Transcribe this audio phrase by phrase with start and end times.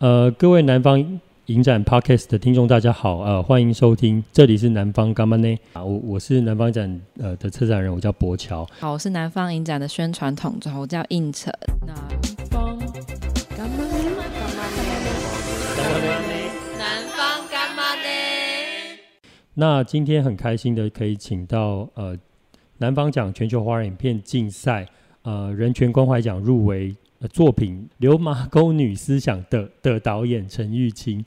[0.00, 5.54] 呃，各位南方影展 Podcast 的听众，大家好，呃，欢迎收听，这里是南方干嘛呢？
[5.74, 8.66] 啊，我我是南方展呃的策展人，我叫博乔。
[8.78, 11.52] 好，我是南方影展的宣传统筹，我叫应成。
[11.86, 11.94] 南
[12.48, 12.78] 方
[13.54, 13.94] 干嘛呢？
[16.78, 18.98] 南方干嘛呢？
[19.52, 22.16] 那今天很开心的可以请到呃
[22.78, 24.86] 南方奖全球华人影片竞赛
[25.24, 26.96] 呃人权关怀奖入围。
[27.28, 31.22] 作品《流麻沟女思想》的的导演陈玉清，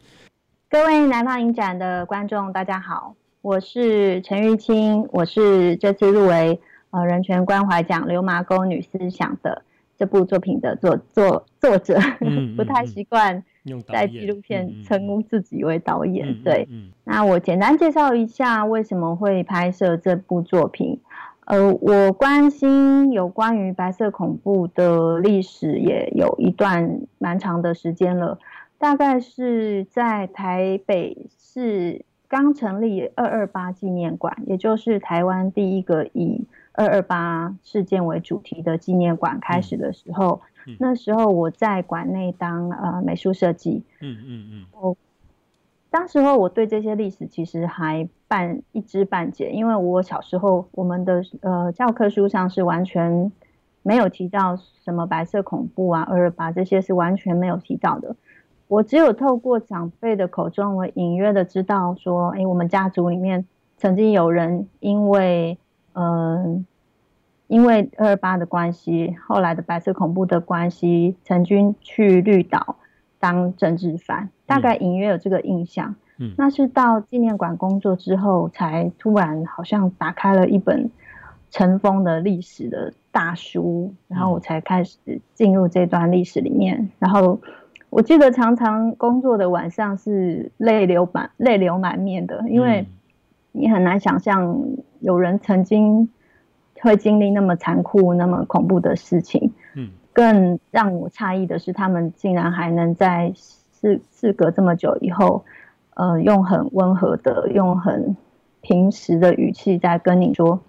[0.68, 9.62] 各位南方影展的观众，大家好，我是陈玉清，我是这次入围呃人权关怀奖《流麻沟女思想》的
[9.96, 13.44] 这部作品的作作作者，嗯 嗯嗯、不太习惯
[13.88, 16.28] 在纪录片称呼自己为导演。
[16.28, 16.68] 嗯嗯嗯、对，
[17.04, 21.00] 那我简单介绍一下为什么会拍摄这部作品。
[21.46, 28.40] 呃，我关心有关于白色恐怖的历史也有一段蛮长的时间了，
[28.78, 40.42] 大概是在台北市刚成立二二八纪念馆，也就是台湾第一个以二二八事件为主题的纪念馆开始的时候，
[40.80, 44.98] 那时候我在馆内当呃美术设计，嗯嗯嗯，我
[45.94, 48.10] 当时候我对这些历史其实还。
[48.26, 53.32] 半一知半解，因为我小时候我们的呃教科书上是完全
[53.84, 58.16] 没有提到什么白色恐怖啊、二二八这些是完全没有提到的。
[58.68, 63.46] 我只有透过长辈的口中，我隐约的知道说，哎，我们家族里面
[63.78, 65.60] 曾经有人因为
[65.94, 66.66] 嗯、
[67.46, 72.78] 因为二二八的关系，后来的白色恐怖的关系，曾经去绿岛
[73.24, 75.96] 当政治犯，大概隐约有这个印象。
[76.18, 80.92] 嗯，那是到纪念馆工作之后，才突然好像打开了一本
[81.50, 84.98] 尘封的历史的大书，然后我才开始
[85.34, 86.90] 进入这段历史里面。
[87.00, 87.40] 然后
[87.90, 92.86] 我记得常常工作的晚上是泪流满泪流满面的，因为
[93.54, 94.54] 你很难想象
[95.00, 96.10] 有人曾经
[96.82, 99.54] 会经历那么残酷、那么恐怖的事情。
[99.76, 105.44] 嗯，更让我诧异的是，他们竟然还能在事事隔这么久以后。
[105.96, 108.18] 呃，用很温和的、用很
[108.62, 110.60] 平实的语气在跟你说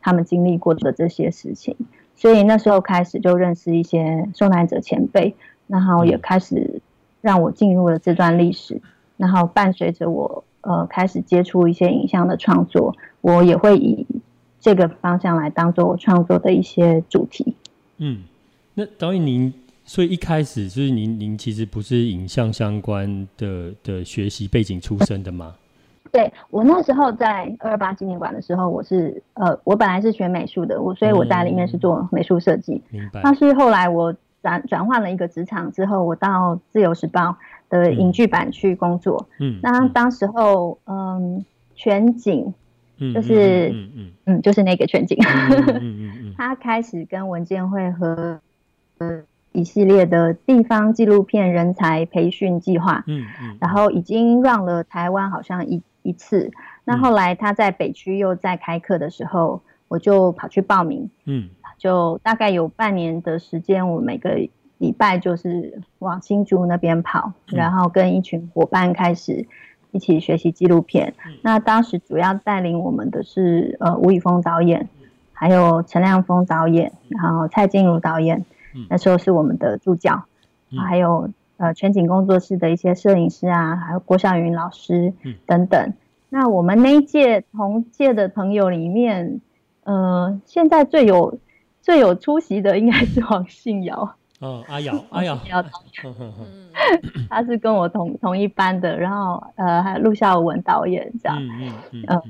[0.00, 1.76] 他们经历过的这些事情，
[2.16, 5.36] 所以那时候开始就认识一些受难者前辈，
[5.68, 6.82] 然后也开始
[7.20, 8.82] 让我进入了这段历史，
[9.16, 14.04] 然后伴随着我呃开始接触一些影像的创作，我也会以
[14.58, 17.54] 这个方向来当做我创作的一些主题。
[17.98, 18.24] 嗯，
[18.74, 19.52] 那导演您。
[19.86, 25.54] 所以一开始就是您，您其实不是影像相关的的学习背景出身的吗？
[26.10, 32.82] 对，我那时候在二二八纪念馆的时候，我是呃，我本来是学美术的，我所以我在里面是做美术设计。
[32.88, 33.20] 明白。
[33.22, 37.36] 但是后来我转转换了一个职场之后，我到自由时报
[37.68, 39.28] 的影剧版去工作。
[39.38, 39.60] 嗯。
[39.62, 42.54] 那当时候，嗯，全景，
[43.12, 48.40] 就是嗯嗯嗯，就是那个全景，嗯嗯嗯， 他开始跟文建会和呃。
[49.52, 56.50] 一系列的地方纪录片人才培训计划，嗯嗯，然后已经让了台湾好像一一次。
[56.84, 61.48] 那后来他在北区又在开课的时候，我就跑去报名，嗯，
[61.78, 64.30] 就大概有半年的时间，我每个
[64.78, 69.46] 礼拜就是往新竹那边跑，然后跟一群伙伴开始
[69.92, 71.14] 一起学习纪录片。
[71.42, 74.88] 那当时主要带领我们的是呃吴宇峰导演，
[75.32, 78.44] 还有陈亮峰导演，然后蔡静茹导演。
[78.88, 80.24] 那时候是我们的助教，
[80.70, 85.12] 嗯、还有呃全景工作室的一些摄影师啊，还有郭向云老师
[85.46, 85.80] 等等。
[85.80, 85.94] 嗯、
[86.30, 89.40] 那我们那一届同届的朋友里面，
[89.84, 91.38] 呃，现在最有
[91.80, 94.16] 最有出息的应该是黄信尧。
[94.40, 95.38] 哦，阿 尧，阿尧，
[97.30, 102.22] 他是跟我同同一班的，然后呃还有陆孝文导演这样，嗯嗯嗯，呃、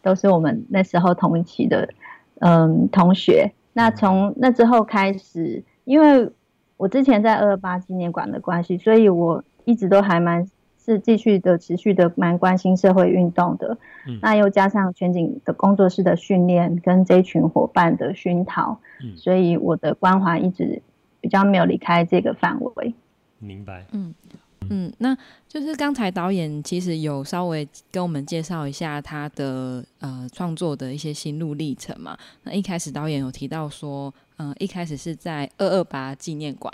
[0.00, 1.88] 都是我们那时候同一期的
[2.38, 3.52] 嗯、呃、同学。
[3.78, 6.28] 那从那之后开始，因为
[6.76, 13.78] 我之前在二二八纪念馆的关系，所以我一直都还蛮是继续的持续的蛮关心社会运动的。
[14.08, 20.82] 嗯，那又加上全景的工作室的训练跟这一群伙伴的熏陶，嗯，所以我的关怀一直
[21.20, 22.92] 比较没有离开这个范围。
[23.38, 23.86] 明白。
[23.92, 24.12] 嗯。
[24.70, 25.16] 嗯，那
[25.48, 32.16] 就是刚才导演其实有稍微跟我们介绍一下他的呃创作的一些心路历程嘛。
[32.42, 36.72] 那一开始导演有提到说，嗯、呃，一开始是在二二八纪念馆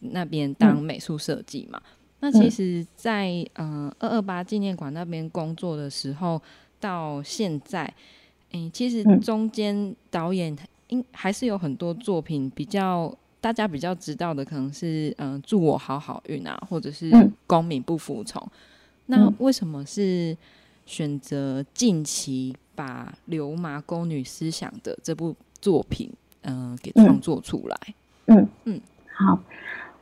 [0.00, 1.80] 那边当美术设计嘛。
[1.84, 6.40] 嗯、那其实在，在呃二二八纪念馆那边工作的时候，
[6.80, 7.84] 到现在，
[8.52, 10.56] 嗯、欸，其实中间导演
[10.88, 17.10] 应还是有很多作品比较大家比较知道的可能是嗯、呃，祝我好好运啊，或者是
[17.46, 18.42] 公民不服从。
[18.42, 18.50] 嗯、
[19.06, 20.36] 那为什么是
[20.86, 26.10] 选择近期把流麻沟女思想的这部作品
[26.42, 27.76] 嗯、呃，给创作出来？
[28.26, 28.80] 嗯嗯，嗯，
[29.14, 29.38] 好，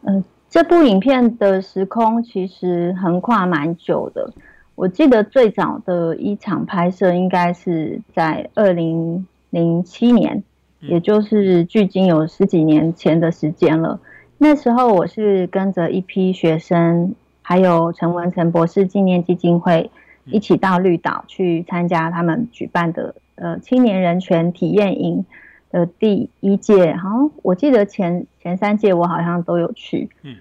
[0.02, 4.32] 嗯、呃，这部影片的时空其实横跨蛮久的。
[4.74, 10.42] 我记得最早的一场拍摄应该是在二零零七年。
[10.80, 14.00] 也就是距今有十几年前的时间了。
[14.38, 19.90] 那时候我是跟着一批学生，还有陈文成博士纪念基金会
[20.26, 25.24] 一起到绿岛去参加他们举办的呃青年人权体验营
[25.70, 26.94] 的第一届。
[26.94, 30.36] 好像我记得前前三届我好像都有去，嗯，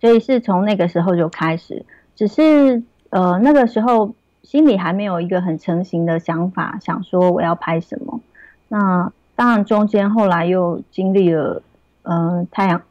[0.00, 1.84] 所以是从那个时候就开始。
[2.14, 8.20] 只是呃那个时候心里还没有一个很成型的想法，想说我要拍什么。
[8.68, 11.62] 那当然，中间后来又经历了，
[12.02, 12.82] 嗯、太阳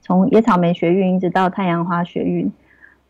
[0.00, 2.50] 从野草莓学运一直到太阳花学运。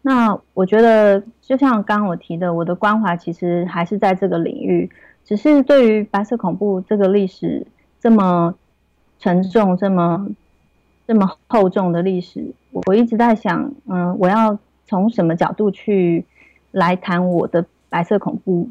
[0.03, 4.91] 那我觉得，就像刚刚我提的，我的关怀其实还是在这个领域，
[5.25, 7.67] 只是对于白色恐怖这个历史
[8.01, 8.55] 这么
[9.19, 10.29] 沉重、这么
[11.07, 12.53] 这么厚重的历史，
[12.87, 16.25] 我一直在想，嗯，我要从什么角度去
[16.71, 18.69] 来谈我的白色恐怖。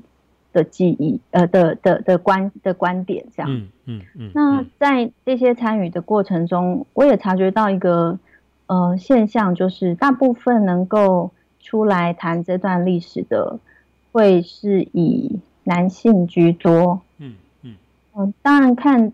[0.54, 4.32] 的记忆，呃的的的观的观点这样，嗯嗯嗯。
[4.34, 8.18] 那在这些参与的过程中，我也察觉到一个
[8.66, 13.60] 呃现象，就是大部分能够出来谈这段历史的，
[14.12, 17.02] 会是以男性居多。
[17.20, 17.76] 嗯嗯。
[18.16, 19.12] 嗯，当然看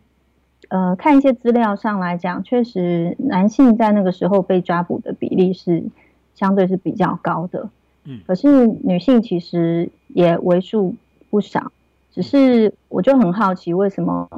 [0.69, 5.83] 呃看一些资料上来讲，确实男性在那个时候被抓捕的比例是
[6.35, 7.69] 相对是比较高的。
[8.05, 8.21] 嗯。
[8.25, 10.95] 可是女性其实也为数。
[11.33, 11.71] 不少，
[12.11, 14.29] 只是我就很好奇，为什么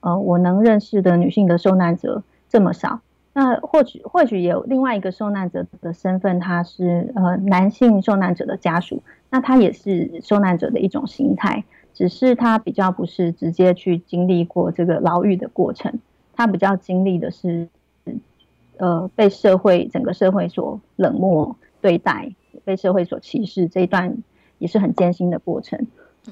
[0.00, 3.00] 呃，我能认识的女性的受难者这么少？
[3.32, 11.62] 那或许或许有另外一个受难者的身份，他是呃男性受难者的家属，那他也是受难者的一种形态，
[11.94, 16.00] 只是他比较不是直接去经历过这个牢狱的过程，
[16.34, 17.68] 他比较经历的是
[18.78, 22.34] 呃被社会整个社会所冷漠对待，
[22.64, 24.18] 被社会所歧视这一段
[24.58, 25.86] 也是很艰辛的过程。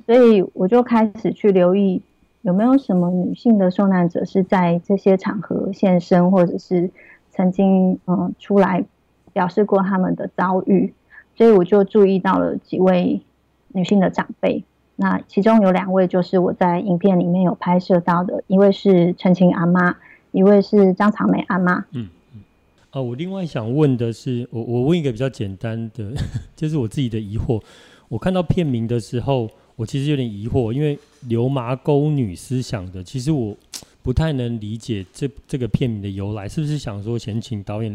[0.06, 2.00] 所以我就开始去留意
[2.42, 6.88] 有没有什么女性的受难者是在这些场合现身，或者是
[7.32, 8.84] 曾经嗯出来
[9.32, 10.94] 表示过他们的遭遇。
[11.36, 13.20] 所以我就注意到了几位
[13.68, 14.62] 女性的长辈，
[14.96, 19.96] 那其中有两位就是我在影片里面有拍摄到的，一位是陈琴阿妈，
[20.32, 21.84] 一位是张长梅阿妈。
[21.90, 22.42] 嗯嗯。
[22.90, 26.12] 啊，我另外想问的是，我我问一个比较简单的，
[26.54, 27.60] 就是我自己的疑惑。
[28.08, 29.50] 我看到片名的时候。
[29.80, 33.56] 我其实有点疑惑，因为流麻沟女思想的，其实我
[34.02, 37.90] 不太能理解这这个片名的由来，是不是想说先请导演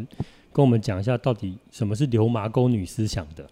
[0.51, 3.47] 跟我们讲一下，到底什么是流麻沟女思想的？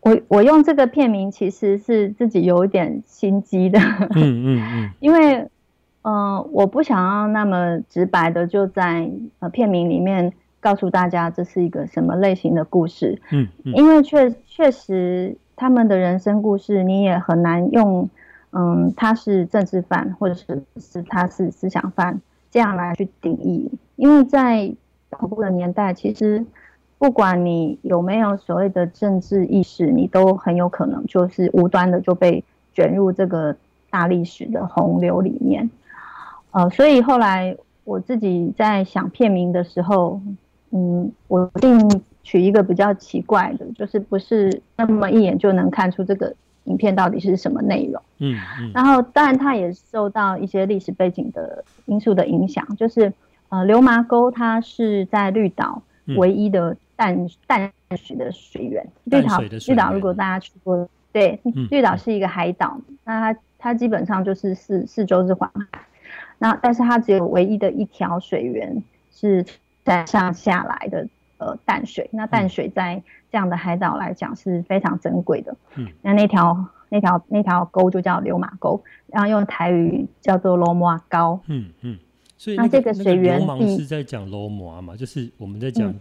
[0.00, 5.36] 我我用这个片名其实是自己有一点心机的，嗯嗯嗯， 因为
[6.02, 10.34] 嗯、呃，我不想要那么直白的就在呃片名里面
[10.66, 15.36] 告诉大家这是一个什么类型的故事，嗯，嗯因为确确实。
[15.58, 18.10] 他们的人生故事，你也很难用，
[18.50, 22.20] 嗯，他是政治犯，或者是是他是思想犯
[22.50, 23.72] 这样来去定义。
[23.96, 24.70] 因为在
[25.08, 26.44] 恐怖的年代，其实
[26.98, 33.56] 不管你有没有所谓的政治意识，你都很有可能就是无端的就被卷入这个
[33.88, 35.70] 大历史的洪流里面。
[36.50, 40.20] 呃，所以后来我自己在想片名的时候，
[40.70, 42.02] 嗯，我定。
[42.26, 48.02] 取一个比较奇怪的，就是不是那么一眼就能看出这个影片到底是什么内容。
[48.18, 53.12] 嗯，嗯，然后当然它也受到一些历史背景的因素的影响，就是
[53.48, 55.80] 呃流麻沟它是在绿岛
[56.16, 58.84] 唯一的淡淡水的水源。
[59.04, 61.38] 绿岛绿岛如果大家去过，对，
[61.70, 65.80] 绿岛是一个海岛，那它它基本上就是四四周是环海，
[66.38, 68.82] 那但是它只有唯一的一条水源
[69.12, 69.46] 是
[69.86, 71.08] 在上下来的。
[71.38, 75.54] 呃，淡水，那淡水在这样的海岛来讲是非常珍贵的。
[75.74, 81.38] 嗯，那那条那条那条沟就叫流马沟，然后用台语叫做罗摩沟。
[81.48, 81.98] 嗯嗯，
[82.38, 84.96] 所以那、这个、那个水源流氓是在讲罗摩嘛？
[84.96, 85.92] 就是我们在讲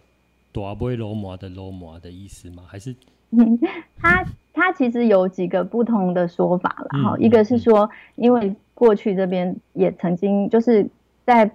[0.54, 2.64] 大尾罗摩的罗摩的意思吗？
[2.66, 2.96] 还是？
[3.32, 3.60] 嗯，
[4.00, 7.22] 它它其实有几个不同的说法了哈、嗯。
[7.22, 10.88] 一个是说，因为过去这边也曾经就是
[11.26, 11.52] 在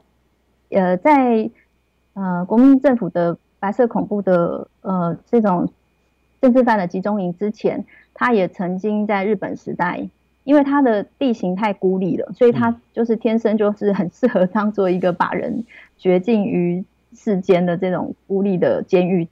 [0.69, 1.51] 呃在
[2.21, 3.39] 呃国民政府的。
[3.63, 5.71] 白色恐怖的呃这种
[6.41, 7.85] 政治犯的集中营之前，
[8.15, 10.09] 他也曾经在日本时代
[10.45, 15.67] 因为他的地形太孤立了，所以他就是天生就是很适合当做一个把人
[15.99, 19.29] 绝境于世间的这种孤立的监狱。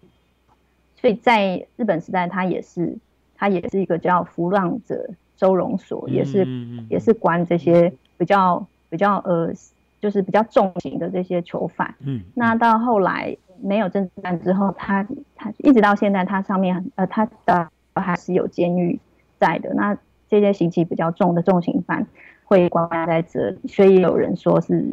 [1.01, 2.99] 所以在日本时代，他也是
[3.35, 6.47] 他也是一个叫浮浪者收容所，也是
[6.91, 9.55] 也是关这些比较比较呃，
[10.01, 11.95] 就是比较重刑的这些囚犯。
[12.01, 18.99] 嗯，那到后来没有政治犯之后，他他一直到现在，他上面呃他的还是有监狱
[19.39, 19.75] 在的。
[19.75, 19.97] 那
[20.29, 22.07] 这些刑期比较重的重刑犯
[22.45, 24.85] 会关在这里，所以有人说是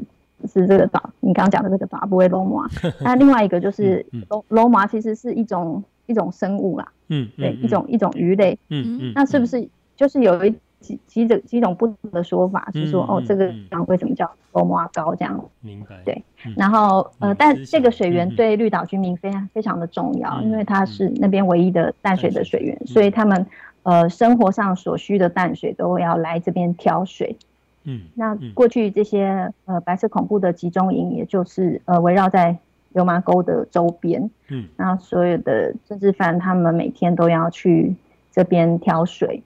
[0.48, 2.68] 是这个法，你刚刚讲的这个法不会龙马。
[3.02, 9.12] 那另外一个就是龙龙马其实是一种一种生物啦，嗯，对，一种一种鱼类，嗯嗯。
[9.14, 13.54] 那是不是就是有一几几种几种不同的说法，是说哦，这个
[13.88, 15.44] 为什么叫龙马高这样？
[15.62, 15.96] 明白。
[16.06, 16.24] 对，
[16.56, 23.46] 然后呃，但这个水源对绿岛居民非常非常的重要，因为它是那边唯一的淡水的水源，所以他们。
[23.86, 27.38] 呃，生活上所需的淡水都要来这边挑水。
[27.84, 32.58] 嗯，那过去这些呃白色恐怖的集中营，也就是呃围绕在
[32.94, 34.32] 流麻沟的周边。
[34.48, 37.96] 嗯，那所有的政治犯他们每天都要去
[38.32, 39.44] 这边挑水。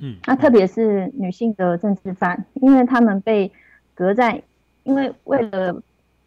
[0.00, 3.50] 嗯，那特别是女性的政治犯，因为他们被
[3.94, 4.42] 隔在，
[4.84, 5.82] 因为为了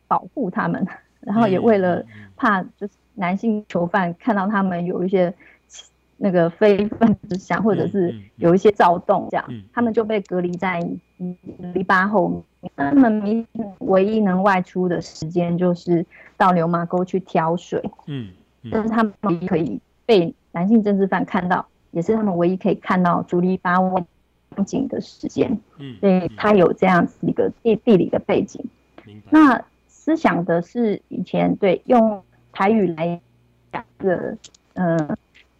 [0.07, 0.87] 保护他们，
[1.21, 2.03] 然后也为了
[2.35, 5.33] 怕就是男性囚犯看到他们有一些。
[6.17, 10.79] 那个非分之想，或者是有一些躁动，这样，他们就被隔离在
[11.17, 12.71] 篱笆后面。
[12.77, 13.45] 他们
[13.79, 16.05] 唯一能外出的时间，就是
[16.37, 17.81] 到牛马沟去挑水。
[18.05, 18.29] 嗯，
[18.61, 24.03] 嗯但是他们可以被男性政治犯看到，也是他们唯一可以看到竹篱笆外
[24.65, 25.57] 景的时间。
[25.77, 28.61] 嗯，所以他有这样子一个地地理的背景。
[29.29, 32.21] 那思想的是以前对用
[32.51, 33.21] 台语来
[33.71, 34.37] 讲的，
[34.73, 35.15] 呃。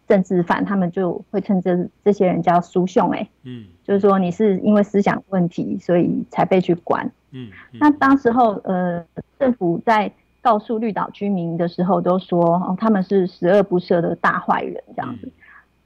[0.06, 9.02] 政治犯，他们就会称这这些人叫苏兄哎，嗯，就是说你是因为思想问题，所以才被去关，嗯，嗯，那当时候呃，
[9.38, 10.12] 政府在
[10.42, 15.32] 告诉绿岛居民的时候，都说哦，他们是十恶不赦的大坏人，这样子，嗯、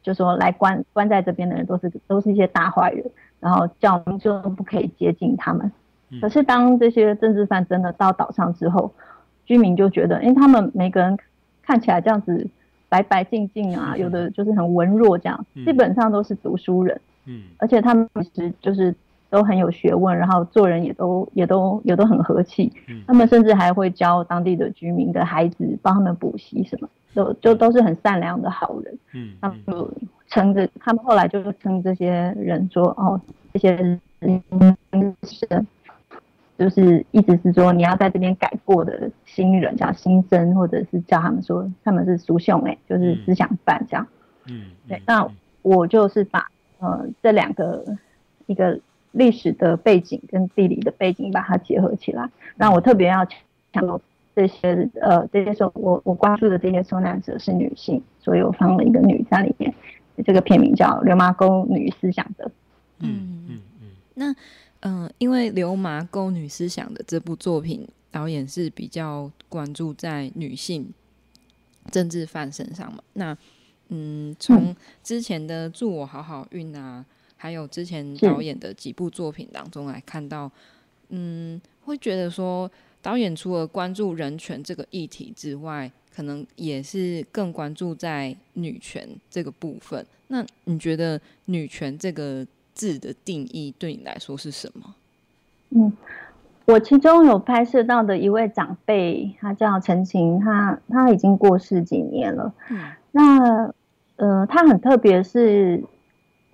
[0.09, 3.05] 就说来关关在这边的人都是都是一些大坏人，
[3.41, 5.71] 然后叫民众不可以接近他们。
[6.11, 8.93] 嗯、可是当这些政治犯真的到岛上之后，
[9.45, 11.19] 居民就觉得，因为他们每个人
[11.63, 12.49] 看起来这样子。
[12.91, 18.95] 白白净净啊，有的就是很文弱，这样，基本上都是读书人，嗯，而且他们其实就是
[19.31, 22.73] 都很有学问，然后做人也都也都也都很和气，
[23.07, 29.91] 他们甚至还会教当地的居民的孩子帮他们补习什么，都就都是很善良的好人，嗯，他们就
[30.29, 33.21] 称着，他们后来就称这些人说，哦，
[33.53, 34.01] 这些人
[35.23, 35.67] 是。
[36.59, 44.05] 就是意思是说，你要在这边改过的新人叫新生，或者是叫他们说他们是俗兄哎，就是思想犯这样。
[44.49, 45.01] 嗯，对。
[45.07, 45.25] 那
[45.63, 46.49] 我就是把
[46.81, 47.85] 呃这两个
[48.47, 48.77] 一个
[49.13, 52.29] 历史的背景跟地理的背景把它结合起来。
[52.57, 53.25] 那我特别要
[53.73, 54.01] 强调
[54.35, 59.75] 这些呃这些受我我关注的这些受难者是女性，所以我放了一个女在里面。
[60.25, 62.45] 这个片名叫《流麻沟女思想的》。
[63.01, 64.35] 嗯嗯嗯，那。
[64.81, 70.89] 嗯、呃，因为《流麻沟女思想的》这部作品，导演是比较关注在女性
[71.91, 72.99] 政治犯身上嘛。
[73.15, 73.37] 那
[73.89, 77.05] 嗯，从之前的《祝我好好运》啊，
[77.39, 80.51] 还有之前导演的几部作品当中来看到，
[81.09, 90.05] 嗯，会觉得说，导演除了关注人权这个议题之外，可能也是更关注在女权这个部分。
[90.27, 92.47] 那你觉得女权这个？
[92.79, 94.95] 字的定义对你来说是什么？
[95.71, 95.93] 嗯，
[96.67, 102.55] 我其中有拍摄到的一位长辈，他叫陈晴，他他已经过世几年了。
[102.71, 102.79] 嗯，
[103.11, 103.75] 那
[104.15, 105.83] 呃，他很特别，是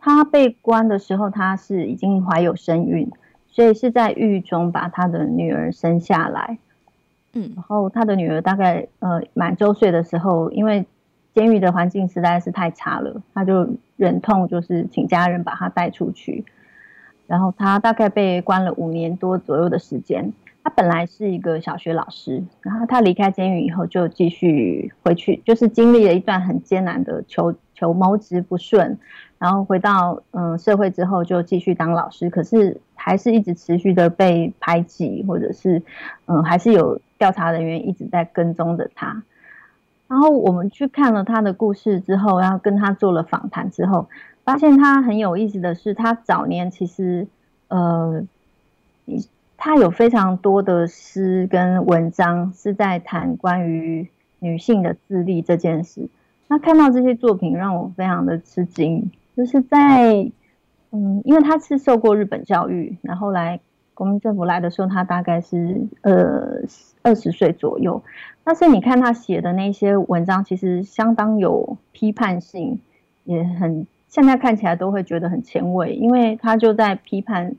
[0.04, 3.10] 他被关的时候，他是已经怀有身孕，
[3.48, 6.58] 所以是在狱中把他的女儿生下来。
[7.32, 10.84] 嗯，然后他的女儿大概呃满周岁的时候，因为
[11.34, 16.44] 监狱的环境实在是太差了，他就忍痛就是请家人把他带出去。
[17.26, 20.34] 然后他大概被关了五年多左右的时间。
[20.62, 28.98] 他本来是一个小学老师，然后他离开监狱以后就继续回去，就是经历了一段很艰难的求求谋职不顺，
[29.44, 35.82] 然后回到嗯社会之后就继续当老师，可是还是一直持续的被排挤，或者是
[36.24, 39.22] 嗯还是有调查人员一直在跟踪着他。
[40.08, 44.08] 然后我们去看了他的故事之后，然后跟他做了访谈之后，
[44.44, 47.26] 发现他很有意思的是，他早年其实，
[47.68, 48.22] 呃，
[49.58, 54.08] 他有非常多的诗跟文章是在谈关于
[54.38, 56.08] 女性的自立这件事。
[56.48, 60.30] 那看到这些作品，让我非常的吃惊，就是在
[60.90, 63.60] 嗯，因为他是受过日本教育，然后来
[63.94, 66.60] 国民政府来的时候，他大概是呃
[67.02, 68.02] 二十岁左右。
[68.44, 72.80] 但是你看他写的那些文章，其实相当有批判性，
[73.24, 77.56] 也很现在看起来都会觉得很前卫，因为他就在批判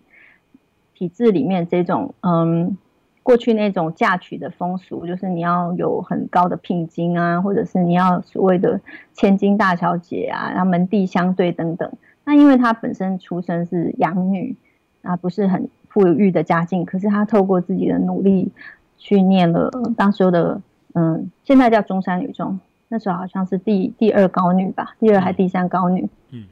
[0.93, 2.77] 体制里面这种嗯。
[3.25, 8.79] 过去那种嫁娶的风俗，就是你要有很高的聘金啊，或者是你要所谓的
[9.15, 11.91] 千金大小姐啊，然后门第相对等等。
[12.23, 14.55] 那因为她本身出身是养女
[15.01, 18.51] 啊，不是很富裕的家境，可是她透过自己的努力
[18.99, 20.61] 去念了当时的
[20.93, 26.07] 嗯，现在叫中山女中，那时候好像是第第二高女吧，第二还第三高女。
[26.29, 26.43] 嗯，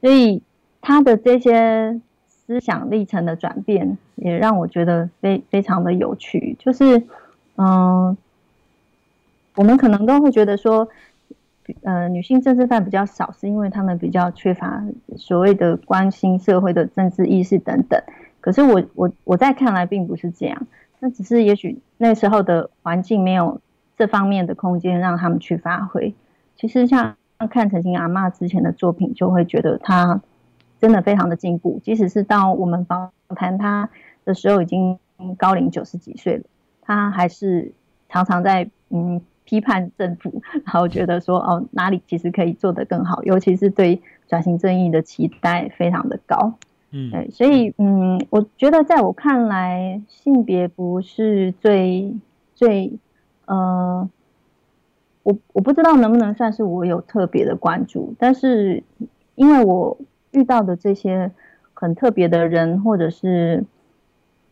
[0.00, 0.42] 所以
[0.80, 2.00] 她的这些。
[2.46, 7.02] 思想历程的转变也让我觉得非非常的有趣，就是，
[7.56, 8.16] 嗯，
[9.56, 10.88] 我们可能都会觉得说，
[11.82, 14.80] 呃，女性政治犯比较少，是因为她们比较缺乏
[15.16, 18.00] 所谓的关心社会的政治意识等等。
[18.40, 20.68] 可是我我我在看来并不是这样，
[21.00, 23.60] 那只是也许那时候的环境没有
[23.98, 26.14] 这方面的空间让他们去发挥。
[26.54, 27.16] 其实像
[27.50, 30.20] 看陈情阿妈之前的作品，就会觉得她。
[30.78, 33.88] 真的非常的进步，即使是到我们访谈他
[34.24, 34.98] 的时候，已经
[35.38, 36.44] 高龄九十几岁了，
[36.82, 37.72] 他还是
[38.08, 46.52] 常常在嗯批判政府，然后觉得说哦哪里其实可以做得更好，尤其是对转型正义的期待非常的高，
[46.90, 52.14] 嗯，对，所以嗯，我觉得在我看来，性别不是最
[52.54, 52.92] 最
[53.46, 54.08] 呃，
[55.22, 58.82] 我我不知道能不能算是我有特别的关注，但是
[59.36, 59.96] 因为我。
[60.36, 61.32] 遇到的这些
[61.72, 63.64] 很特别的人，或者是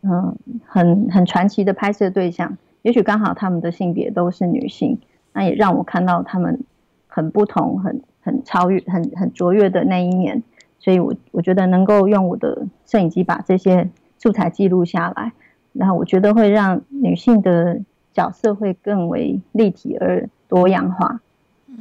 [0.00, 4.98] 嗯很很传奇的拍摄对象，也许刚好他们的性别都是女性，
[5.34, 6.64] 那也让我看到他们
[7.06, 10.42] 很不同、很很超越、很很卓越的那一面。
[10.78, 15.32] 所以我我觉得能够用我的摄影机把这些素材记录下来，
[15.74, 17.80] 然后我觉得会让女性的
[18.12, 21.20] 角色会更为立体而多样化。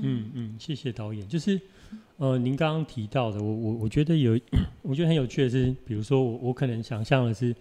[0.01, 1.59] 嗯嗯，谢谢导演，就是。
[2.17, 4.39] 呃，您刚刚提到的，我我我觉得有，
[4.81, 7.53] 我觉得很有趣的是，比如说我我可能想象的是，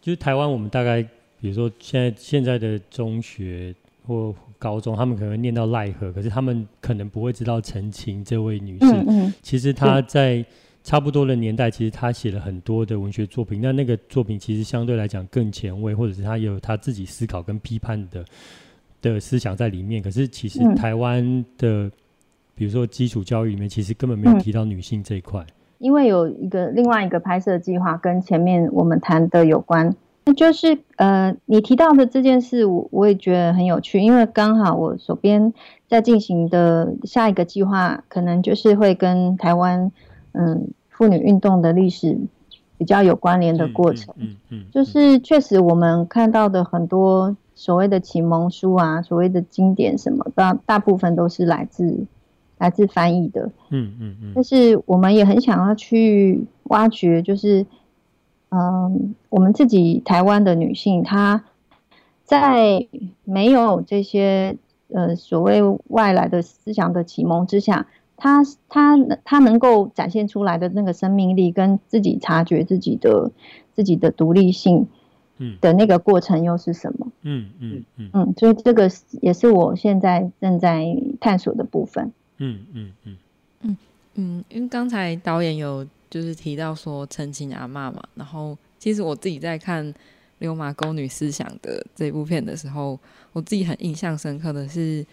[0.00, 1.02] 就是台湾我们大概，
[1.40, 3.74] 比如说现在现在的中学
[4.06, 8.86] 或高中，他们可能会念到奈何，可是他们可能不会知道陈情这位女士。
[8.86, 9.34] 嗯嗯。
[9.42, 10.44] 其实她在
[10.82, 18.24] 差不多的年代，其实她写了很多的文学作品，那那个作品其实相对来讲更前卫，或者是她有她自己思考跟批判的
[19.02, 20.02] 的思想在里面。
[20.02, 21.90] 可是其实台湾的。
[22.52, 25.42] 比如说，基础教育里面其实根本没有提到女性这一块，
[25.78, 35.54] 因为有一个另外一个拍摄计划跟前面我们谈的有关，那就是呃，你提到的这件事，我我也觉得很有趣，因为刚好我手边
[35.88, 39.90] 在进行的下一个计划，可能就是会跟台湾
[40.32, 42.18] 嗯妇女运动的历史
[42.76, 52.06] 比较有关联的过程，嗯嗯，就是确实我们看到的很多所谓的启蒙书啊，所谓的经典什么，大大部分都是来自。
[52.60, 57.64] 来自翻译的，嗯嗯嗯，但是我们也很想要去挖掘，就是，
[58.50, 61.42] 嗯，我们自己台湾的女性，她
[62.22, 62.86] 在
[63.24, 64.58] 没有这些
[64.92, 67.86] 呃所谓外来的思想的启蒙之下，
[68.18, 73.30] 她她她能够展现出来的那个生命力，跟自己察觉自己的
[73.72, 74.86] 自己的独立性，
[75.40, 77.10] 嗯的那个过程又是什么？
[77.22, 80.86] 嗯嗯嗯嗯，所以这个也是我现在正在
[81.20, 82.12] 探索的部分。
[82.38, 83.16] 嗯嗯嗯
[83.62, 83.76] 嗯
[84.14, 89.84] 嗯，因为刚才导演有就是提到说陈情阿嬷嘛，然后其实我自己在看
[90.38, 92.98] 《流马沟女思想》的这部片的时候，
[93.32, 95.04] 我自己很印象深刻的是，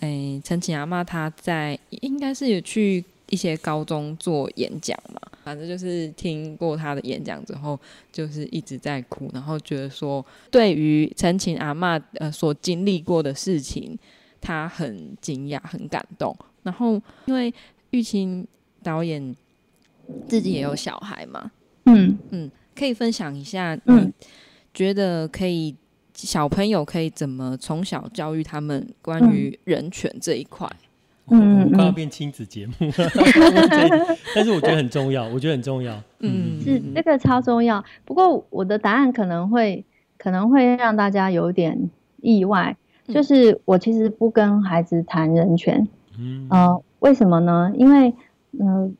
[0.00, 7.80] 哎，陈情阿妈她在应该是有去一些高中做演讲嘛，反正就是听过他的演讲之后，
[8.12, 13.98] 就是一直在哭，然后觉得说对于陈情阿妈呃所经历过的事情，
[14.38, 16.36] 他很惊讶，很感动。
[16.62, 17.52] 然后，因为
[17.90, 18.46] 玉清
[18.82, 19.34] 导演
[20.28, 21.50] 自己也有小孩嘛，
[21.86, 22.18] 嗯。
[22.32, 24.12] 嗯，可以分享一下，你
[24.74, 25.74] 觉得可以
[26.14, 30.70] 小朋友可以怎么从小教育他们关于人权这一块？
[30.70, 30.91] 嗯，
[31.26, 32.72] 我们快要变亲子节目，
[34.34, 37.84] 但是我觉得很重要，我觉得很重要，嗯，是这个超重要。
[38.04, 39.84] 不过我的答案可能会
[40.18, 45.88] 可能会让大家有点意外，就是我其实不跟孩子谈人权。
[46.18, 47.72] 嗯、呃，为什么呢？
[47.74, 48.14] 因为，
[48.58, 48.90] 嗯、呃，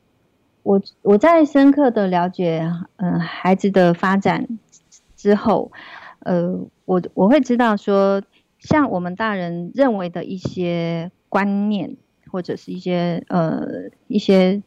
[0.63, 4.47] 我我在深刻的了解，嗯、呃，孩子的发展
[5.15, 5.71] 之后，
[6.19, 8.23] 呃，我我会知道说，
[8.59, 11.97] 像我们大人认为的一些观念，
[12.33, 14.63] 或者是一些呃一些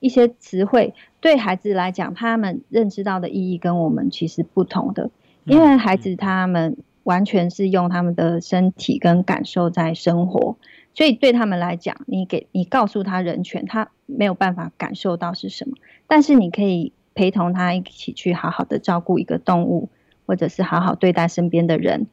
[0.00, 5.10] 一些词汇，对孩子来讲，他们认知到的意义跟我们其实不同的，
[5.44, 10.56] 因为孩子他们完全是用他们的身体跟感受在生活，
[10.94, 19.90] 所以对他们来讲，你给你告诉他人权，他没有办法感受到是什么，但是你可以陪同他一起去好好的照顾一个动物，
[20.24, 22.06] 或者是好好对待身边的人，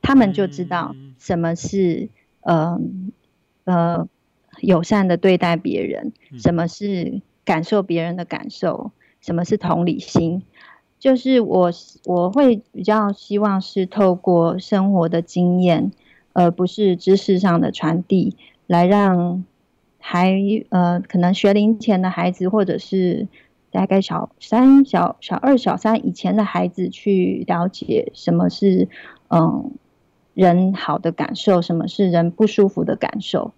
[0.00, 2.08] 他们就知道什么是
[2.40, 2.80] 呃
[3.64, 4.08] 呃
[4.60, 8.90] 友善的对待别人，什么是感受别人的感受，
[9.20, 10.42] 什么是同理心。
[10.98, 11.70] 就是我
[12.06, 15.92] 我会比较希望是透过生活的经验，
[16.32, 18.36] 而不是知识上的传递，
[18.66, 19.44] 来让
[19.98, 20.34] 还
[20.70, 23.28] 呃可能学龄前的孩子，或者是
[23.70, 28.88] 大概小三、小小二、小三以前的孩子，去了解什么是
[29.28, 29.72] 嗯
[30.32, 33.52] 人好的感受，什么是人不舒服的感受。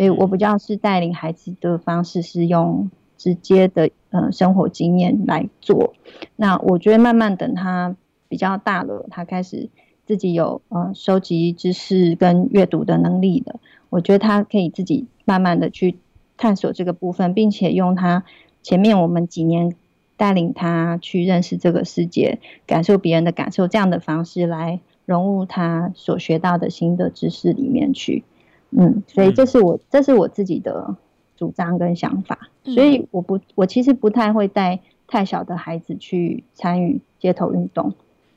[0.00, 2.90] 所以我比较是带领孩子的方式是用。
[3.20, 5.92] 直接的呃生活经验来做，
[6.36, 7.94] 那我觉得慢慢等他
[8.30, 9.68] 比较大了，他开始
[10.06, 13.60] 自己有呃收集知识跟阅读的能力的，
[13.90, 15.98] 我觉得他可以自己慢慢的去
[16.38, 18.24] 探索这个部分，并且用他
[18.62, 19.74] 前面我们几年
[20.16, 28.24] 带领他去认识这个世界，感受别人的感受这样的方式来融入他所学到的新的知识里面去，
[28.70, 30.96] 嗯，所以这是我这是我自己的。
[31.36, 37.94] 主张跟想法，所以我不，我其实不太会带太小的孩子去参与街头运动，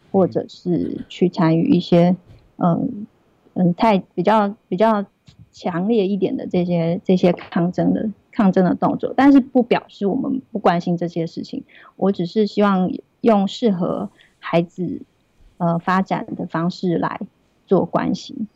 [0.10, 2.16] 或者是去参与一些，
[2.56, 3.06] 嗯
[3.56, 5.06] 嗯，太比较比较
[5.52, 9.14] 强烈一点的这些这些抗争的抗争的动作。
[9.18, 11.66] 但是不表示我们不关心这些事情，
[11.98, 15.02] 我只是希望用适合孩子
[15.58, 17.20] 呃发展的方式来
[17.68, 18.48] 做关心。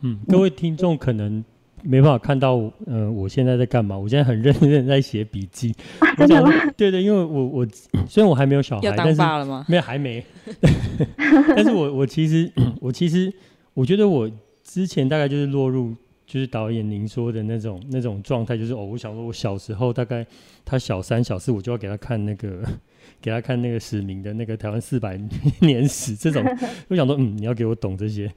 [0.00, 1.44] 嗯，各位听众可能。
[1.82, 2.56] 没办法看到，
[2.86, 3.96] 嗯、呃，我现在在干嘛？
[3.96, 5.72] 我现在很认真在写笔记。
[6.18, 6.50] 真的吗？
[6.76, 7.66] 对对，因为我我
[8.08, 9.64] 虽然我还没有小孩，要当爸了吗？
[9.68, 10.24] 没有，还没。
[11.54, 13.32] 但是我我其实 我其实
[13.72, 14.28] 我觉得我
[14.64, 15.94] 之前大概就是落入
[16.26, 20.26] 就是导演您说的那种那种状态，就是哦，我想说我小时候大概
[20.64, 22.64] 他小三小四，我就要给他看那个
[23.22, 25.20] 给他看那个史明的那个台湾四百
[25.60, 26.42] 年史这种，
[26.88, 28.32] 我想说嗯，你要给我懂这些。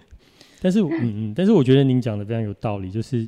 [0.61, 3.27] 但是 嗯嗯，但是我觉得您讲的非常有道理，就是。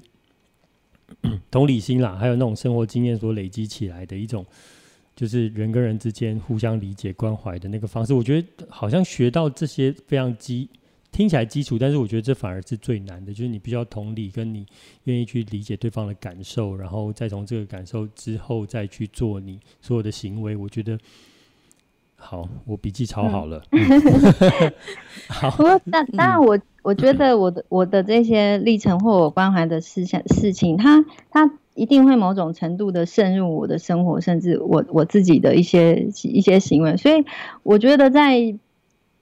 [1.51, 4.45] 同理心啦，还有那种生活经验所累积起来的一种，
[5.13, 8.13] 就是人跟人之间互相理解、关怀的那个方式。
[8.13, 10.69] 我觉得好像学到这些非常基，
[11.11, 14.65] 听起来基础，但是我觉得这反而是最难的，就是你比较同理，跟你
[15.03, 20.55] 愿意去理解对方的感受，然后再从这个感受之后再去做你所有的行为。
[20.55, 20.97] 我觉得
[22.23, 23.61] 好，我笔记抄好了。
[23.71, 23.81] 嗯、
[25.27, 26.57] 好，不过那当然我。
[26.83, 36.97] 我觉得我的我的这些历程或我关怀的事项事情，它它一定会某种程度的渗入我的生活，甚至我我自己的一些一些行为。
[36.97, 37.23] 所以
[37.61, 38.55] 我觉得在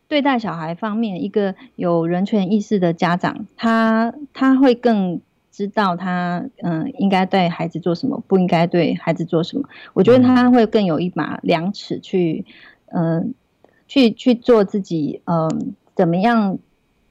[0.08, 5.20] 对待小孩方面，一个有人权意识的家长，他他会更
[5.52, 9.68] 知道他嗯应该对孩子做什么，不应该对孩子做什么。
[9.94, 12.46] 我觉得他会更有一把量尺去
[12.92, 13.34] 嗯
[13.88, 16.58] 去去做自己嗯怎么样。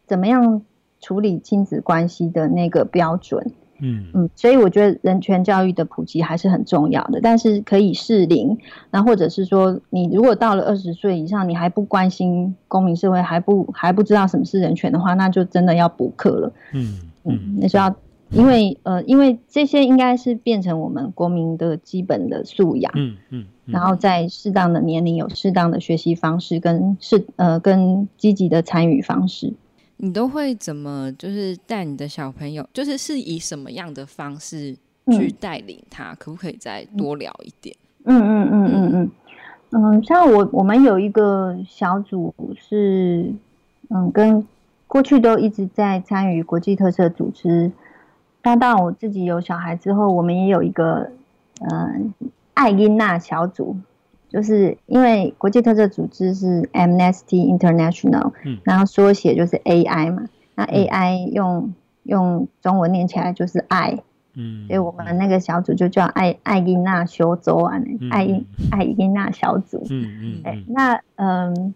[0.08, 0.62] 怎么样
[1.02, 3.52] 处理亲子关系的那个标准？
[3.78, 7.20] 嗯嗯，所以我觉得人权教育的普及还是很重要的。
[7.20, 8.56] 但是可以适龄，
[8.90, 16.52] 那或者是说，你如果到了二十岁以上，你还不关心公民社会，还不还不知道什么是人权的话，那就真的要补课了。
[16.72, 17.94] 嗯嗯，那就要
[18.30, 22.92] 因为呃，因为这些应该是变成我们国民的基本的素养。
[22.94, 29.52] 嗯嗯，然后在适当的年龄有适当的学习方式跟是呃跟积极的参与方式。
[29.96, 32.68] 你都会怎么就是带你的小朋友？
[32.72, 34.76] 就是是以什么样的方式
[35.10, 36.12] 去带领他？
[36.12, 37.74] 嗯、可不可以再多聊一点？
[38.04, 39.10] 嗯嗯嗯嗯嗯
[39.70, 43.32] 嗯，像我我们有一个小组是
[43.88, 44.46] 嗯，跟
[44.86, 47.72] 过去都一直在参与国际特色组织。
[48.56, 51.10] 当到我自己有小孩之后，我们也有一个
[51.60, 52.14] 嗯
[52.54, 53.76] 爱因娜小组。
[54.30, 63.98] 就是因为国际特色组织是 Amnesty International，嗯，然后缩写就是 AI 嘛，那 AI 用、嗯、用中文念起来就是爱，
[64.34, 67.80] 嗯，所以我们那个小组就叫爱爱因娜修州啊，
[68.10, 71.74] 爱爱因娜小组，嗯嗯，哎，那嗯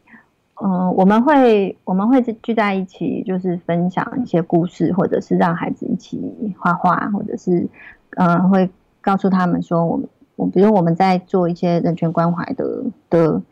[0.65, 7.69] 嗯，我们会我们会聚在一起，就是分享一些故事，或者是让孩子一起画画，或者是
[8.17, 8.71] 嗯会
[9.01, 10.09] 告诉他们说我们。
[10.35, 13.43] 我比如我们在做一些人权关怀的的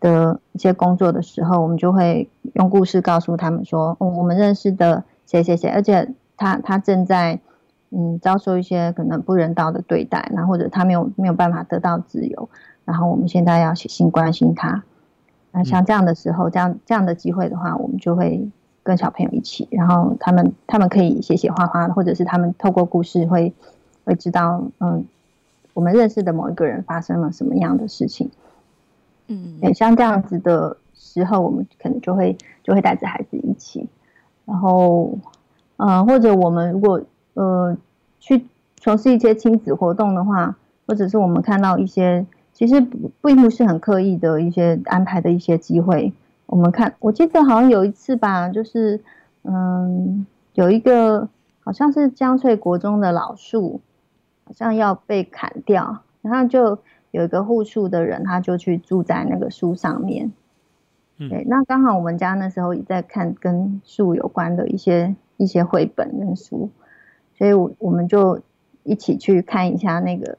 [0.00, 7.38] 的一些工作的时候，我们就会用故事告诉他们说，哦，我们认识的谁谁谁，而且他他正在
[7.90, 12.48] 嗯遭受一些可能不人道的对待，然后或者他没有没有办法得到自由，
[12.86, 14.82] 然后我们现在要写信关心他。
[15.54, 18.48] 那像这样的时候，这样这样的机会的话，我们就会
[18.82, 23.52] 跟小朋友一起，然后他们他们可以写写画画，或者是他们透过故事会
[24.04, 25.04] 会知道，嗯，
[25.74, 28.30] 我们认识的某一个人发生了什么样的事情。
[29.26, 33.86] 嗯，对，像这样子的时候，我们可能就会就会带着孩子一起，
[34.46, 35.18] 然后，
[35.76, 37.02] 呃，或者我们如果
[37.34, 37.76] 呃
[38.20, 38.46] 去
[38.78, 42.24] 从事一些亲子活动的话，或者是我们看到一些。
[42.62, 46.12] 其实不并不是很刻意的一些安排的一些机会。
[46.46, 49.00] 我们看，我记得好像有一次吧，就是
[49.42, 53.80] 嗯，有一个好像是江翠国中的老树，
[54.44, 56.78] 好像要被砍掉，然后就
[57.10, 60.30] 有一个护树的人，他就去住在那个树上面。
[61.18, 66.70] 对，那刚好我们家那时候也在看跟树有关的一些一些绘本跟书，
[67.36, 68.40] 所以我我们就
[68.84, 70.38] 一起去看一下那个。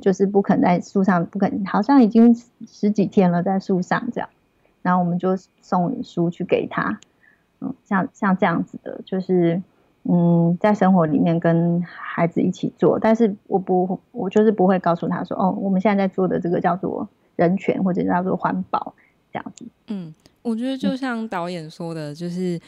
[0.00, 2.34] 就是不肯在树上，不肯，好像已经
[2.66, 4.28] 十几天了，在树上这样，
[4.82, 7.00] 然后我们就送书去给他，
[7.60, 9.62] 嗯，像像这样子的，就是
[10.04, 18.94] 嗯，在生活里面跟孩子一起做，但是我不，我就是不会告诉他说，哦，我们现在在做的这个叫做人权或者叫做环保
[19.32, 19.64] 这样子。
[19.88, 22.60] 嗯，我觉得就像导演说的，就是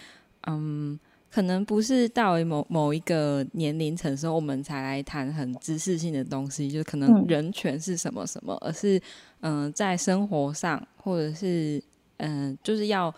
[0.46, 0.98] 嗯。
[1.32, 9.00] 可能不是到某某一个年龄层时候，我们才来谈很知识性的东西，就可能人权是什么什么，而是
[9.40, 11.82] 嗯、呃，在生活上，或者是
[12.18, 13.08] 嗯、呃，就是要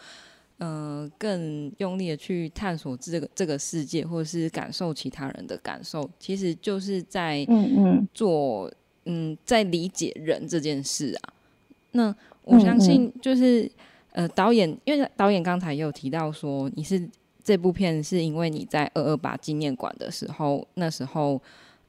[0.59, 8.73] 嗯、呃，更用力的去探索这个这个世界，或者是感受其他人的感受，其实就是在嗯嗯做
[9.07, 11.33] 嗯，在理解人这件事啊。
[11.91, 13.69] 那我相信就是
[14.13, 17.11] 呃，导演，因为导演刚才也有提到说你是。
[17.45, 21.39] 这部片是因为你在二二八纪念馆的时候，那时候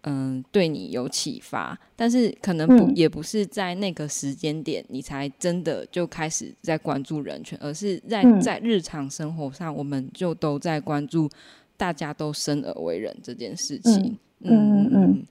[0.04, 11.30] 嗯，对你有启发，但是可能不、嗯、也不是在那个时间点你才真的就开始在关注人权，而是在在日常生活上，我们就都在关注
[11.78, 14.18] 大家都生而为人这件事情。
[14.42, 15.26] 嗯嗯嗯。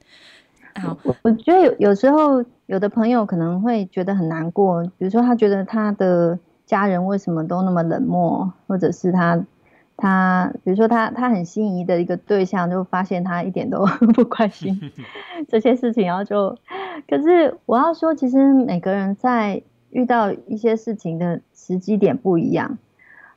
[0.83, 9.45] 好，我我觉得有有时候有的朋友可能会觉得很难过，比如说他觉得他的家人为什么都那么冷漠，或者是他。
[9.97, 14.79] 他比如说他他很心仪的一个对象，就发现他一点都 不关心
[15.49, 16.59] 这些事情，然后就，
[17.09, 22.79] 可是我要说，其实每个人在遇到一些事情的时机点不一样。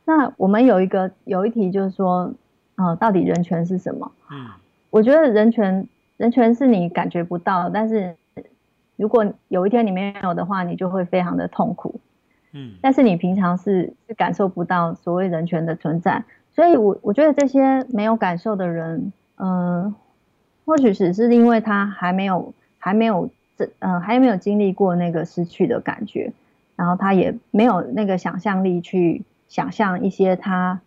[0.06, 2.34] 那我们有一个有一题就是说，
[2.76, 4.12] 呃，到底人权是什么？
[4.32, 4.48] 嗯，
[4.90, 8.16] 我觉得人权人权是你感觉不到，但是
[8.96, 12.00] 如果有一天你没有的话，你就会非常的痛苦。
[12.54, 16.24] 嗯，但是你平常是是感受不到所谓人权的存在。
[16.58, 19.96] 所以我，我我觉得这些没有感受的人，嗯、呃，
[20.66, 26.34] 或许只是因为他还没有还没有这，嗯、呃，还没有经历过那个失去的感觉，
[26.76, 30.82] 然后他也没有那个想象力去想象一些他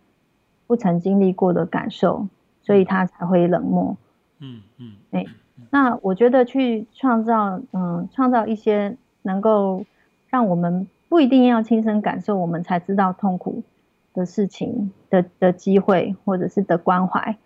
[0.67, 2.27] 不曾经历过的感受，
[2.61, 3.95] 所以他才会冷漠。
[4.39, 5.25] 嗯嗯，哎，
[5.69, 9.85] 那我觉得去创造，嗯、呃，创造一些能够
[10.29, 13.63] 让我们不一定要亲身感受，我们才知道痛苦。
[14.13, 17.37] 的事情的的机会，或者是的关怀，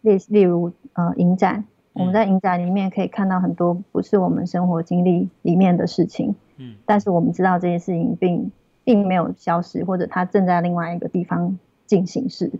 [0.00, 8.52] 例例如呃影展，我们在影展里面可以看到很多不是我们生活经历里面的事情，嗯，但是我们知道这些事情并
[8.84, 12.50] 并没有消失，或者它正在另外一个地方进行时，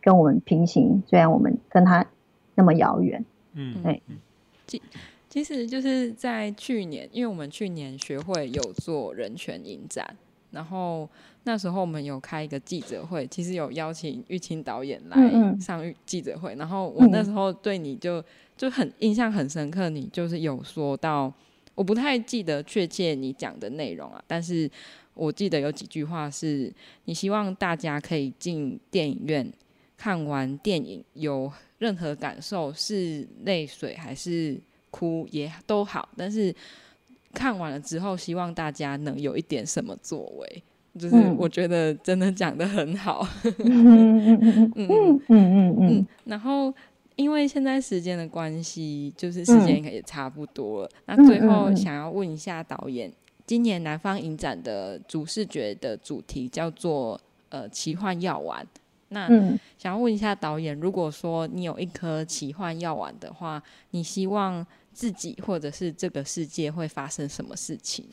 [0.00, 2.04] 跟我们平行，虽然我们跟它
[2.54, 4.02] 那么遥远，嗯，对，
[4.66, 4.82] 其
[5.28, 10.16] 其实就是在去年，因为我们去年学会有做人权影展。
[10.50, 11.06] 然后
[11.48, 16.54] 那时候我们有开一个记者会，其实有邀请玉清导演来上记者会。
[16.56, 18.22] 然后我那时候对你就
[18.54, 21.32] 就很印象很深刻，你就是有说到，
[21.74, 24.70] 我不太记得确切你讲的内容啊，但是
[25.14, 26.70] 我记得有几句话是
[27.06, 29.50] 你希望大家可以进电影院
[29.96, 36.54] 看完电影，有任何感受是泪水还是哭也都好，但是。
[37.34, 40.62] 看完了之后，希望大家能有一点什么作为，
[40.98, 43.26] 就是我觉得真的讲的很好。
[43.64, 46.06] 嗯嗯嗯嗯嗯。
[46.24, 46.74] 然后，
[47.16, 50.90] 因为现在时间的关系，就是时间也差不多了。
[51.06, 53.12] 那最后想要问一下导演，
[53.46, 58.66] 今年南方影展的主视觉的主题叫做呃奇幻药丸。
[59.10, 59.26] 那
[59.78, 64.66] 想要问一下导演，如果说你有一颗奇幻药丸的话，你希望？
[64.90, 68.04] 自己或者是这个世界会发生什么事情？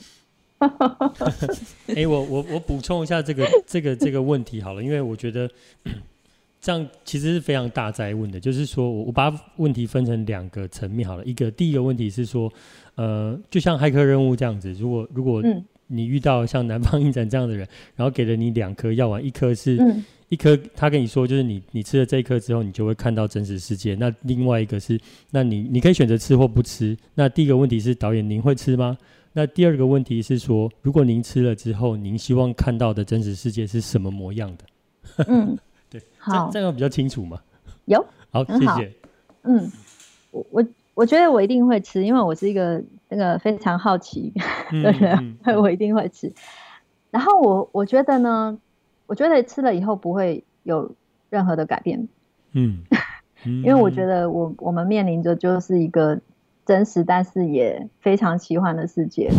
[0.60, 5.50] 哎、欸，我我我补充一下这个这个这个问题好了，因为我觉得
[6.62, 11.26] 这样其实是非常大灾问的，就是说我我把问题分成两个层面好了。
[11.26, 12.52] 一个第一个问题是说，
[12.96, 15.44] 呃，就像骇客任务这样子，如果如果
[15.88, 23.94] 你遇到像南方影展这样的人，然后给了你两颗药丸，一颗是、嗯、一颗他跟你说，就是你你吃了这一颗之后，你就会看到真实世界。
[23.94, 26.98] 那另外一个是，那你你可以选择吃或不吃。
[27.14, 28.98] 那第一个问题是导演您会吃吗？
[29.38, 35.26] 那第二个问题是说，如果您吃了之后，您希望看到的真实世界是什么模样的？
[35.28, 35.58] 嗯，
[35.92, 37.38] 对，好，这样比较清楚嘛？
[37.84, 38.94] 有，好，谢谢。
[39.44, 39.70] 嗯，
[40.32, 44.32] 我我我觉得我一定会吃，因为我是一个那个非常好奇
[44.72, 46.32] 的人，我一定会吃。
[47.12, 48.58] 然后我我觉得呢，
[49.06, 50.90] 我觉得吃了以后不会有
[51.30, 52.08] 任何的改变。
[52.54, 52.84] 嗯，
[53.44, 56.22] 因为我觉得我我们面临着就是一个。
[56.66, 59.30] 真实，但是也非常奇幻的世界。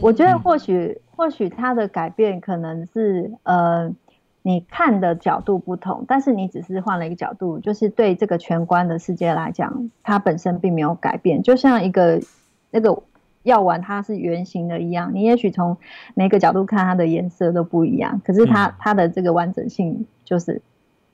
[0.00, 3.92] 我觉得或许，或许它的改变可能是，呃，
[4.42, 11.42] 你看的角度不同，但是你只是换了一个角度，就是对这个全观的世界来讲，它本身并没有改变。
[11.42, 12.20] 就像一个
[12.72, 13.02] 那个
[13.44, 15.76] 药丸，它是圆形的一样，你也许从
[16.14, 20.60] 每个角度看它的颜色都不一样，可是它它的这个完整性，就是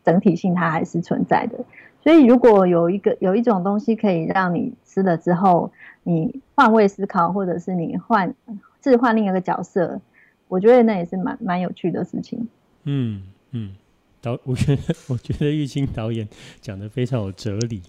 [0.03, 1.59] 整体性，它还是存在的。
[2.03, 5.73] 所以，如果有一个有一种东西可以让你吃了之后，
[6.05, 8.35] 你换位思考，或者是你换
[8.81, 10.01] 置换另一个角色，
[10.47, 12.49] 我觉得那也是蛮蛮有趣的事情。
[12.85, 13.75] 嗯嗯，
[14.23, 16.27] 导，我觉得我觉得玉清导演
[16.61, 17.83] 讲的非常有哲理。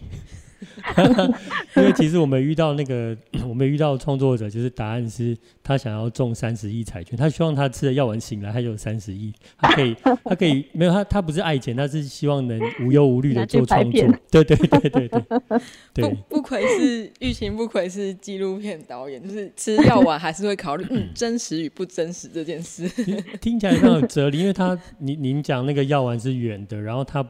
[1.76, 3.15] 因为其实我们遇到那个，
[3.48, 9.95] 我们遇到创作者，就是答案是他想要中三十亿彩券，他希望他吃了药丸醒来，他就有三十亿，他可以，
[10.26, 14.02] 他可以没有他，他不是爱钱，他是希望能无忧无虑的做创作。
[14.32, 15.24] 对对对对对，
[15.93, 22.88] 对 不不愧是玉琴，不愧是纪录片导演，就是吃药丸还是会考虑嗯真实与不真实这件事。
[23.41, 27.26] 听起来非常有哲理，因为他您您讲那个药丸是圆的，然后他。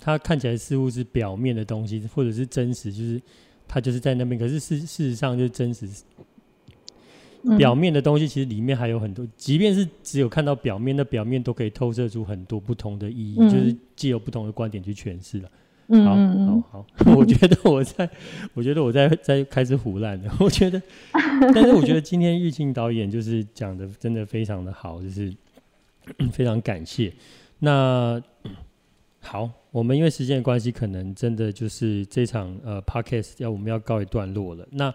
[0.00, 3.20] 它看起来似乎是表面的东西，或者是真实，就是
[3.66, 4.38] 它就是在那边。
[4.38, 5.88] 可是事事实上，就是真实
[7.56, 9.26] 表面的东西，其实里面还有很多。
[9.36, 15.50] 即便是只有看到表面，那表面都可以透射出很多不同的意义，嗯、就是既有不同的观点去诠释了。
[15.88, 18.10] 好好好， 我觉得我在，
[18.54, 20.36] 我觉得我在在开始胡乱了。
[20.40, 20.82] 我觉得，
[21.54, 25.32] 但是我觉得今天玉庆导演就是讲的真的非常的好，就是
[26.32, 27.12] 非常感谢。
[27.60, 28.20] 那。
[29.26, 34.64] 好，我们因为时间的关系，可能真的就是这场呃 podcast 要我们要告一段落了。
[34.70, 34.94] 那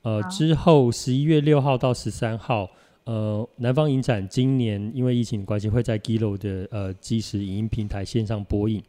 [0.00, 2.66] 呃之后十一月六号到十三号，
[3.04, 8.82] 呃南方影展今年因为疫情的关系，会在 Giloo 的呃即时影音平台线上播映。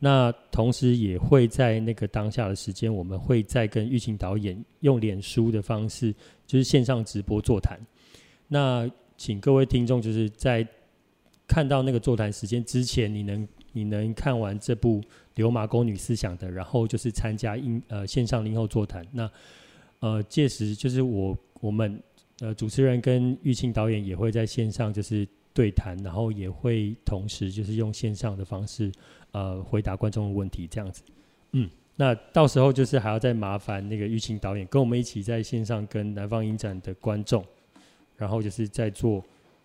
[0.00, 6.12] 那同时也会在那个当下的时间，我们会再跟玉琴导演用脸书的方式，
[6.44, 7.78] 就是线上直播座谈。
[8.48, 10.66] 那请各位听众就是在
[11.46, 13.46] 看到那个座谈时间之前，你能。
[13.74, 15.00] 你能看完这部
[15.34, 19.06] 《流麻沟女思想》的，然后就是参加音呃线上映后座谈。
[19.12, 19.30] 那
[20.00, 22.02] 呃届时就是我我们
[22.38, 28.90] 呃主持人跟玉清导演也会在线上就是对谈，然后也会同时就是用线上的方式
[29.32, 31.02] 呃回答观众的问题，这样子。
[31.52, 37.44] 嗯，那到时候就是还要再麻烦那个玉清导演跟我们一起在线上跟南方影展的观众，
[38.16, 39.24] 然后就是在做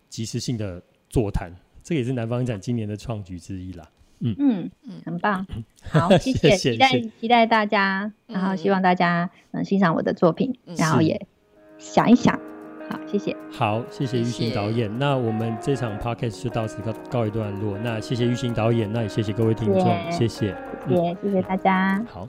[0.10, 1.52] 即时性的座谈，
[1.84, 3.90] 这也是南方影展今年的创举之一啦。
[4.20, 4.36] 嗯。
[4.40, 5.46] 嗯嗯，很棒，
[5.90, 11.26] 好， 谢谢，期待期待大家，然后希望大家能欣赏我的作品，然后也
[11.78, 12.38] 想一想，
[12.90, 20.56] 好，谢谢，好，谢谢玉兴导演，那我们这场 podcast 就到此告告一段落，那谢谢玉兴导演，那也谢谢各位听众，谢谢，
[20.88, 22.28] 也谢谢大家，好。